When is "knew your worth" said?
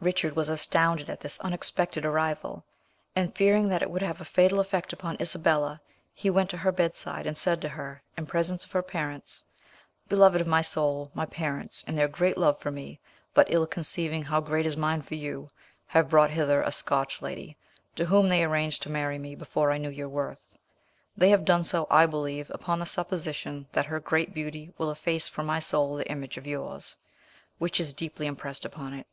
19.78-20.56